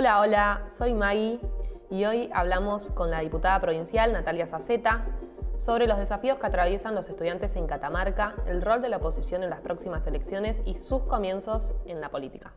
Hola, 0.00 0.20
hola, 0.20 0.62
soy 0.70 0.94
Maggie 0.94 1.38
y 1.90 2.06
hoy 2.06 2.30
hablamos 2.32 2.90
con 2.90 3.10
la 3.10 3.20
diputada 3.20 3.60
provincial 3.60 4.14
Natalia 4.14 4.46
Saceta 4.46 5.04
sobre 5.58 5.86
los 5.86 5.98
desafíos 5.98 6.38
que 6.38 6.46
atraviesan 6.46 6.94
los 6.94 7.10
estudiantes 7.10 7.54
en 7.56 7.66
Catamarca, 7.66 8.34
el 8.46 8.62
rol 8.62 8.80
de 8.80 8.88
la 8.88 8.96
oposición 8.96 9.42
en 9.42 9.50
las 9.50 9.60
próximas 9.60 10.06
elecciones 10.06 10.62
y 10.64 10.78
sus 10.78 11.02
comienzos 11.02 11.74
en 11.84 12.00
la 12.00 12.08
política. 12.08 12.54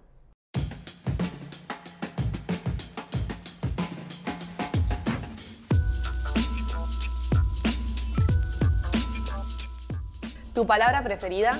¿Tu 10.55 10.65
palabra 10.65 11.03
preferida? 11.03 11.51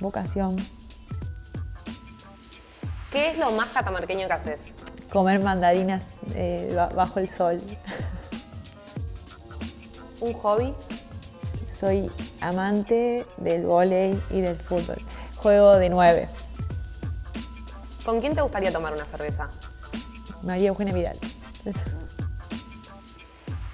Vocación. 0.00 0.56
¿Qué 3.12 3.32
es 3.32 3.38
lo 3.38 3.50
más 3.50 3.68
catamarqueño 3.68 4.26
que 4.26 4.32
haces? 4.32 4.79
Comer 5.12 5.40
mandarinas 5.40 6.04
eh, 6.34 6.72
bajo 6.94 7.18
el 7.18 7.28
sol. 7.28 7.60
¿Un 10.20 10.32
hobby? 10.34 10.74
Soy 11.72 12.10
amante 12.40 13.26
del 13.38 13.64
vóley 13.64 14.20
y 14.30 14.40
del 14.40 14.56
fútbol. 14.56 15.02
Juego 15.36 15.78
de 15.78 15.88
nueve. 15.88 16.28
¿Con 18.04 18.20
quién 18.20 18.34
te 18.34 18.42
gustaría 18.42 18.72
tomar 18.72 18.92
una 18.92 19.04
cerveza? 19.04 19.50
María 20.42 20.68
Eugenia 20.68 20.94
Vidal. 20.94 21.18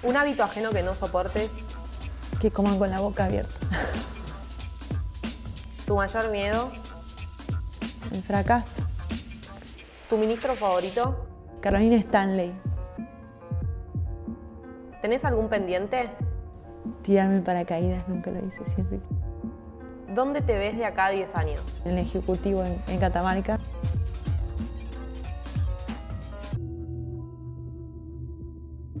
¿Un 0.03 0.15
hábito 0.15 0.43
ajeno 0.43 0.71
que 0.71 0.83
no 0.83 0.95
soportes? 0.95 1.51
Que 2.39 2.49
coman 2.49 2.79
con 2.79 2.89
la 2.89 2.99
boca 2.99 3.25
abierta. 3.25 3.53
¿Tu 5.85 5.95
mayor 5.95 6.31
miedo? 6.31 6.71
El 8.11 8.23
fracaso. 8.23 8.81
¿Tu 10.09 10.17
ministro 10.17 10.55
favorito? 10.55 11.26
Carolina 11.67 11.97
Stanley. 11.97 12.53
¿Tenés 15.01 15.25
algún 15.25 15.49
pendiente? 15.49 16.07
Tirarme 17.01 17.41
paracaídas, 17.41 18.07
nunca 18.07 18.31
lo 18.31 18.39
hice, 18.47 18.65
siempre. 18.65 19.01
¿Dónde 20.15 20.39
te 20.41 20.57
ves 20.57 20.77
de 20.77 20.85
acá 20.85 21.07
a 21.07 21.09
10 21.09 21.35
años? 21.35 21.81
En 21.83 21.97
el 21.97 21.97
Ejecutivo 22.05 22.63
en, 22.63 22.81
en 22.87 22.99
Catamarca. 23.01 23.59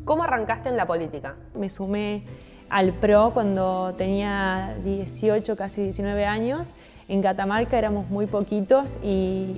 ¿Cómo 0.03 0.23
arrancaste 0.23 0.67
en 0.67 0.75
la 0.75 0.85
política? 0.85 1.37
Me 1.55 1.69
sumé 1.69 2.25
al 2.67 2.91
PRO 2.91 3.31
cuando 3.33 3.93
tenía 3.95 4.75
18, 4.83 5.55
casi 5.55 5.83
19 5.83 6.25
años. 6.25 6.71
En 7.09 7.21
Catamarca 7.21 7.77
éramos 7.77 8.09
muy 8.09 8.25
poquitos 8.25 8.97
y, 9.03 9.55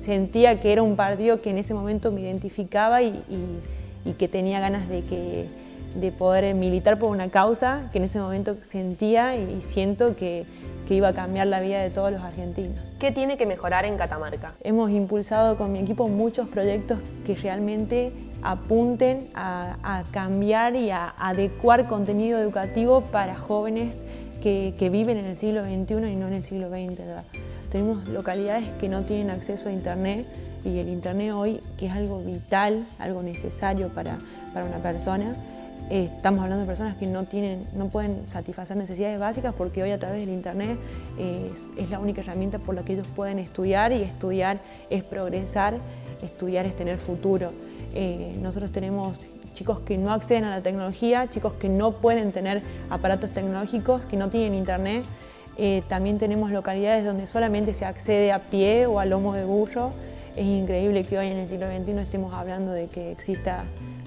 sentía 0.00 0.60
que 0.60 0.72
era 0.72 0.82
un 0.82 0.94
partido 0.94 1.42
que 1.42 1.50
en 1.50 1.58
ese 1.58 1.74
momento 1.74 2.12
me 2.12 2.20
identificaba 2.20 3.02
y, 3.02 3.20
que 4.18 4.28
tenía 4.28 4.60
ganas 4.60 4.88
de, 4.88 5.02
que, 5.02 5.48
de 5.96 6.12
poder 6.12 6.54
militar 6.54 6.98
por 6.98 7.10
una 7.10 7.28
causa 7.28 7.88
que 7.90 7.98
en 7.98 8.04
ese 8.04 8.20
momento 8.20 8.56
sentía 8.60 9.36
y 9.36 9.60
siento 9.62 10.14
que, 10.14 10.46
que 10.86 10.94
iba 10.94 11.08
a 11.08 11.12
cambiar 11.12 11.48
la 11.48 11.60
vida 11.60 11.80
de 11.80 11.90
todos 11.90 12.12
los 12.12 12.22
argentinos. 12.22 12.80
¿Qué 12.98 13.10
tiene 13.10 13.36
que 13.36 13.46
mejorar 13.46 13.84
en 13.84 13.96
Catamarca? 13.96 14.54
Hemos 14.62 14.90
impulsado 14.92 15.56
con 15.56 15.72
mi 15.72 15.80
equipo 15.80 16.08
muchos 16.08 16.48
proyectos 16.48 17.00
que 17.26 17.34
realmente 17.34 18.12
apunten 18.42 19.28
a, 19.34 20.04
cambiar 20.12 20.76
y 20.76 20.90
a 20.90 21.14
adecuar 21.18 21.88
contenido 21.88 22.38
educativo 22.38 23.00
para 23.00 23.34
jóvenes 23.34 24.04
que, 24.78 24.90
viven 24.90 25.18
en 25.18 25.26
el 25.26 25.36
siglo 25.36 25.64
XXI 25.64 26.12
y 26.12 26.16
no 26.16 26.28
en 26.28 26.34
el 26.34 26.44
siglo 26.44 26.68
XX. 26.68 27.00
Tenemos 27.70 28.06
localidades 28.06 28.68
que 28.78 28.88
no 28.88 29.02
tienen 29.02 29.30
acceso 29.30 29.68
a 29.68 29.72
Internet 29.72 30.24
y 30.64 30.78
el 30.78 30.88
Internet 30.88 31.32
hoy, 31.32 31.60
que 31.76 31.86
es 31.86 31.92
algo 31.92 32.20
vital, 32.20 32.86
algo 33.00 33.24
necesario 33.24 33.88
para, 33.88 34.18
para 34.54 34.66
una 34.66 34.78
persona, 34.78 35.32
eh, 35.90 36.10
estamos 36.16 36.42
hablando 36.42 36.62
de 36.62 36.66
personas 36.66 36.96
que 36.96 37.06
no, 37.06 37.24
tienen, 37.24 37.60
no 37.74 37.88
pueden 37.88 38.28
satisfacer 38.28 38.76
necesidades 38.76 39.20
básicas 39.20 39.54
porque 39.54 39.82
hoy 39.82 39.90
a 39.90 39.98
través 39.98 40.20
del 40.20 40.30
Internet 40.30 40.78
es, 41.18 41.72
es, 41.76 41.90
la 41.90 42.00
única 42.00 42.22
herramienta 42.22 42.58
por 42.58 42.74
la 42.74 42.82
que 42.82 42.94
ellos 42.94 43.06
pueden 43.14 43.38
estudiar 43.38 43.92
y 43.92 44.02
estudiar 44.02 44.58
es 44.90 45.04
progresar, 45.04 45.76
estudiar 46.22 46.66
es 46.66 46.74
tener 46.74 46.98
futuro. 46.98 47.52
Eh, 47.94 48.36
nosotros 48.40 48.72
tenemos 48.72 49.26
chicos 49.56 49.80
que 49.80 49.96
no 49.96 50.12
acceden 50.12 50.44
a 50.44 50.50
la 50.50 50.60
tecnología, 50.60 51.28
chicos 51.28 51.54
que 51.54 51.68
no 51.68 51.92
pueden 51.92 52.30
tener 52.30 52.62
aparatos 52.90 53.30
tecnológicos, 53.32 54.04
que 54.04 54.16
no 54.16 54.28
tienen 54.28 54.54
internet. 54.54 55.04
Eh, 55.56 55.82
también 55.88 56.18
tenemos 56.18 56.50
localidades 56.50 57.04
donde 57.04 57.26
solamente 57.26 57.72
se 57.72 57.86
accede 57.86 58.30
a 58.32 58.50
pie 58.50 58.86
o 58.86 59.00
a 59.00 59.06
lomo 59.06 59.34
de 59.34 59.44
burro. 59.44 59.90
Es 60.36 60.44
increíble 60.44 61.02
que 61.04 61.18
hoy 61.18 61.28
en 61.28 61.38
el 61.38 61.48
siglo 61.48 61.66
XXI 61.66 61.98
estemos 61.98 62.34
hablando 62.34 62.72
de 62.72 62.88
que 62.88 63.10
exista 63.10 63.64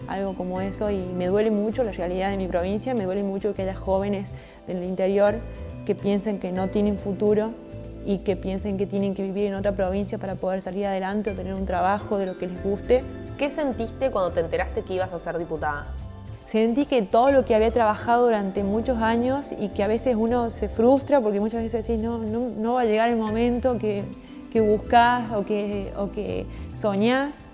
algo 0.08 0.36
como 0.36 0.62
eso 0.62 0.92
y 0.92 1.00
me 1.00 1.26
duele 1.26 1.50
mucho 1.50 1.84
la 1.84 1.92
realidad 1.92 2.30
de 2.30 2.38
mi 2.38 2.48
provincia, 2.48 2.94
me 2.94 3.06
duele 3.06 3.24
mucho 3.24 3.56
que 3.56 3.64
haya 3.64 3.76
jóvenes 3.76 4.30
del 4.68 4.84
interior 4.84 5.40
que 5.86 5.96
piensen 5.96 6.38
que 6.38 6.52
no 6.52 6.70
tienen 6.70 7.00
futuro 7.00 7.52
y 8.06 8.20
que 8.20 8.36
piensen 8.36 8.78
que 8.78 8.86
tienen 8.86 9.16
que 9.16 9.24
vivir 9.24 9.46
en 9.46 9.56
otra 9.56 9.72
provincia 9.72 10.20
para 10.20 10.36
poder 10.36 10.62
salir 10.62 10.86
adelante 10.86 11.32
o 11.32 11.34
tener 11.34 11.56
un 11.56 11.66
trabajo 11.66 12.20
de 12.20 12.28
lo 12.28 12.38
que 12.38 12.48
les 12.48 12.64
guste 12.64 13.04
¿Qué 13.40 13.50
sentiste 13.50 14.12
cuando 14.12 14.34
te 14.34 14.42
enteraste 14.42 14.82
que 14.82 14.96
ibas 14.96 15.14
a 15.14 15.18
ser 15.18 15.38
diputada? 15.38 15.86
Sentí 16.50 16.86
que 16.86 17.04
todo 17.04 17.32
lo 17.32 17.46
que 17.46 17.56
había 17.56 17.72
trabajado 17.72 18.26
durante 18.26 18.66
muchos 18.66 19.02
años 19.02 19.54
y 19.58 19.70
que 19.70 19.82
a 19.82 19.88
veces 19.88 20.18
uno 20.20 20.50
se 20.50 20.68
frustra 20.68 21.22
porque 21.22 21.40
muchas 21.40 21.64
veces 21.64 21.88
decís, 21.88 22.04
no, 22.04 22.18
no, 22.18 22.74
va 22.74 22.82
a 22.82 22.84
llegar 22.84 23.10
el 23.10 23.16
momento 23.16 23.78
que, 23.78 24.04
que 24.52 24.60
buscas 24.60 25.32
o 25.32 25.46
que, 25.46 25.94
o 25.98 26.12
que 26.12 26.48
soñás 26.76 27.46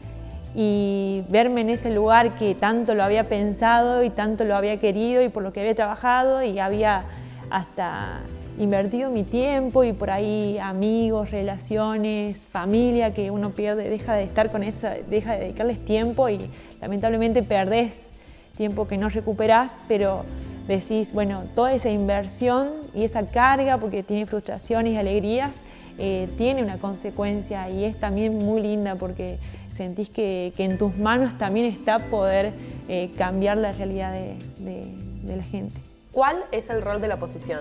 y 0.55 1.23
verme 1.29 1.61
en 1.61 1.69
ese 1.69 1.91
lugar 1.91 2.33
que 2.33 2.55
tanto 2.55 2.95
lo 2.95 3.03
había 3.03 3.29
pensado 3.29 4.03
y 4.03 4.09
tanto 4.09 4.43
lo 4.43 4.55
había 4.55 4.79
querido 4.79 5.21
y 5.21 5.29
por 5.29 5.43
lo 5.43 5.53
que 5.53 5.59
había 5.59 5.75
trabajado 5.75 6.41
y 6.41 6.57
había 6.57 7.03
hasta 7.51 8.21
invertido 8.57 9.09
mi 9.09 9.23
tiempo 9.23 9.83
y 9.83 9.93
por 9.93 10.09
ahí 10.09 10.57
amigos, 10.57 11.31
relaciones, 11.31 12.47
familia 12.47 13.13
que 13.13 13.31
uno 13.31 13.51
pierde, 13.51 13.89
deja 13.89 14.13
de 14.13 14.23
estar 14.23 14.51
con 14.51 14.63
esa, 14.63 14.95
deja 15.09 15.33
de 15.33 15.39
dedicarles 15.39 15.83
tiempo 15.83 16.29
y 16.29 16.49
lamentablemente 16.81 17.43
perdés 17.43 18.09
tiempo 18.55 18.87
que 18.87 18.97
no 18.97 19.09
recuperás, 19.09 19.77
pero 19.87 20.23
decís, 20.67 21.13
bueno, 21.13 21.43
toda 21.53 21.73
esa 21.73 21.89
inversión 21.89 22.69
y 22.93 23.03
esa 23.03 23.25
carga, 23.27 23.77
porque 23.77 24.03
tiene 24.03 24.25
frustraciones 24.25 24.93
y 24.93 24.97
alegrías, 24.97 25.51
eh, 25.97 26.29
tiene 26.37 26.63
una 26.63 26.77
consecuencia 26.77 27.69
y 27.69 27.85
es 27.85 27.97
también 27.97 28.37
muy 28.37 28.61
linda 28.61 28.95
porque 28.95 29.37
sentís 29.73 30.09
que, 30.09 30.53
en 30.57 30.77
tus 30.77 30.97
manos 30.97 31.37
también 31.37 31.65
está 31.65 31.99
poder 31.99 32.53
eh, 32.87 33.11
cambiar 33.17 33.57
la 33.57 33.71
realidad 33.71 34.13
de, 34.13 34.37
de 34.59 35.35
la 35.35 35.43
gente. 35.43 35.75
¿Cuál 36.11 36.45
es 36.51 36.69
el 36.69 36.81
rol 36.81 37.01
de 37.01 37.09
la 37.09 37.15
oposición? 37.15 37.59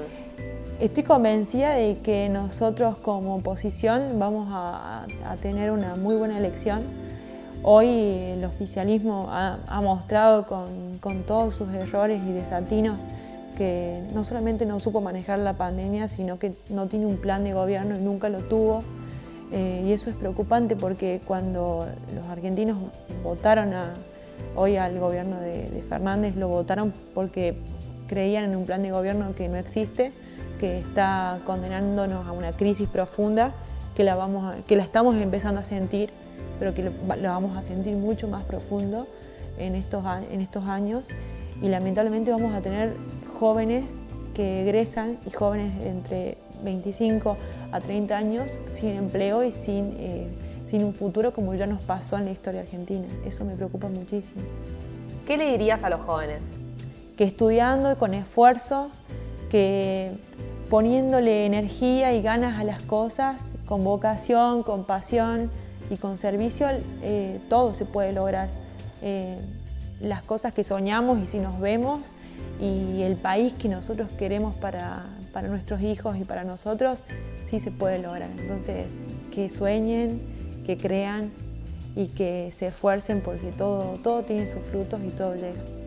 Estoy 0.84 1.05
convencida 1.05 1.72
de 1.72 1.97
que 1.97 2.28
nosotros 2.28 2.99
como 2.99 3.37
oposición 3.37 4.19
vamos 4.19 4.49
a, 4.53 5.06
tener 5.41 5.71
una 5.71 5.95
muy 5.95 6.15
buena 6.15 6.37
elección. 6.37 6.83
Hoy 7.62 7.89
el 7.89 8.45
oficialismo 8.45 9.28
ha, 9.31 9.81
mostrado 9.81 10.47
con, 10.47 11.22
todos 11.27 11.55
sus 11.55 11.72
errores 11.72 12.21
y 12.28 12.33
desatinos 12.33 13.00
que 13.56 14.03
no 14.12 14.25
solamente 14.25 14.67
no 14.67 14.78
supo 14.78 15.00
manejar 15.00 15.39
la 15.39 15.55
pandemia, 15.55 16.06
sino 16.06 16.39
que 16.39 16.53
no 16.69 16.87
tiene 16.87 17.06
un 17.06 17.16
plan 17.16 17.45
de 17.45 17.55
gobierno 17.55 17.97
y 17.97 18.01
nunca 18.01 18.28
lo 18.28 18.41
tuvo. 18.41 18.83
Eh, 19.53 19.84
y 19.87 19.93
eso 19.93 20.11
es 20.11 20.16
preocupante 20.16 20.77
porque 20.77 21.19
cuando 21.27 21.89
los 22.15 22.28
argentinos 22.28 22.77
votaron 23.22 23.72
hoy 24.55 24.77
al 24.77 25.01
gobierno 25.01 25.41
de 25.41 25.83
Fernández, 25.89 26.37
lo 26.37 26.49
votaron 26.49 26.93
porque 27.15 27.56
creían 28.06 28.45
en 28.51 28.56
un 28.56 28.66
plan 28.66 28.83
de 28.83 28.91
gobierno 28.91 29.34
que 29.34 29.49
no 29.49 29.56
existe 29.56 30.12
que 30.59 30.78
está 30.78 31.41
condenándonos 31.44 32.26
a 32.26 32.32
una 32.32 32.53
crisis 32.53 32.88
profunda 32.88 33.53
que 33.97 34.04
la, 34.04 34.15
vamos 34.15 34.54
que 34.66 34.76
la 34.76 34.82
estamos 34.82 35.16
empezando 35.16 35.60
a 35.60 35.65
sentir, 35.65 36.10
pero 36.59 36.75
que 36.75 36.91
la 37.20 37.31
vamos 37.31 37.56
a 37.56 37.62
sentir 37.62 37.97
mucho 37.97 38.28
más 38.28 38.44
profundo 38.44 39.06
en 39.59 39.74
estos, 39.74 40.04
en 40.30 40.41
estos 40.41 40.68
años 40.68 41.09
y 41.62 41.68
lamentablemente 41.68 42.30
vamos 42.30 42.54
a 42.54 42.60
tener 42.60 42.97
jóvenes 43.39 43.97
que 44.34 44.62
egresan 44.62 45.18
y 45.27 45.30
jóvenes 45.30 45.84
entre 45.84 46.39
25 46.65 47.36
a 47.72 47.80
30 47.80 48.16
años 48.16 48.59
sin 48.72 48.91
empleo 48.91 49.45
y 49.45 49.53
sin, 49.53 49.95
eh, 49.98 50.27
sin 50.65 50.84
un 50.84 50.95
futuro 50.95 51.33
como 51.33 51.54
ya 51.54 51.66
nos 51.66 51.83
pasó 51.83 52.16
en 52.16 52.24
la 52.24 52.33
historia 52.33 52.62
argentina. 52.62 53.07
Eso 53.24 53.45
me 53.45 53.54
preocupa 53.54 53.89
muchísimo. 53.89 54.42
¿Qué 55.27 55.36
le 55.36 55.50
dirías 55.53 55.83
a 55.84 55.91
los 55.91 56.00
jóvenes? 56.00 56.42
Que 57.16 57.24
estudiando 57.24 57.97
con 57.97 58.12
esfuerzo, 58.12 58.91
que 59.50 60.12
poniéndole 60.74 61.47
energía 61.47 62.15
y 62.15 62.21
ganas 62.21 62.59
a 62.59 62.65
las 62.65 62.82
cosas, 62.82 63.44
con 63.65 63.84
vocación, 63.84 64.65
con 64.65 64.82
pasión 64.82 65.48
y 65.88 65.97
con 65.98 66.18
servicio, 66.18 66.66
eh, 67.00 67.38
todo 67.48 67.74
se 67.74 67.84
puede 67.84 68.12
lograr. 68.12 68.48
Eh, 69.00 69.36
las 70.00 70.24
cosas 70.24 70.53
que 70.53 70.65
soñamos 70.65 71.22
y 71.22 71.26
si 71.26 71.38
nos 71.38 71.60
vemos 71.60 72.16
y 72.60 73.03
el 73.03 73.15
país 73.15 73.53
que 73.53 73.68
nosotros 73.68 74.09
queremos 74.18 74.56
para, 74.56 75.04
para 75.32 75.47
nuestros 75.47 75.80
hijos 75.80 76.16
y 76.16 76.24
para 76.24 76.42
nosotros, 76.42 77.04
sí 77.48 77.60
se 77.60 77.71
puede 77.71 78.00
lograr. 78.00 78.30
Entonces, 78.36 78.97
que 79.32 79.50
sueñen, 79.50 80.21
que 80.66 80.76
crean 80.76 81.30
y 81.94 82.09
que 82.09 82.50
se 82.50 82.66
esfuercen 82.66 83.21
porque 83.21 83.53
todo, 83.53 83.92
todo 84.03 84.24
tiene 84.24 84.48
sus 84.48 84.62
frutos 84.72 84.98
y 85.06 85.10
todo 85.10 85.36
llega. 85.36 85.84